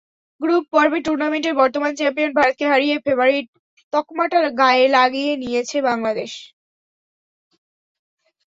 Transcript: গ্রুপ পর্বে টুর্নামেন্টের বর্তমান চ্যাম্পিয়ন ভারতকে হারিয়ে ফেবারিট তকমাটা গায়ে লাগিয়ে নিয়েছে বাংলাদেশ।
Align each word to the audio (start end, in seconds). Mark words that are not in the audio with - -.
গ্রুপ 0.41 0.63
পর্বে 0.73 0.99
টুর্নামেন্টের 1.05 1.55
বর্তমান 1.61 1.91
চ্যাম্পিয়ন 1.95 2.31
ভারতকে 2.37 2.65
হারিয়ে 2.71 2.97
ফেবারিট 3.05 3.45
তকমাটা 3.93 4.37
গায়ে 4.61 4.85
লাগিয়ে 4.97 5.31
নিয়েছে 5.41 5.77
বাংলাদেশ। 5.89 6.31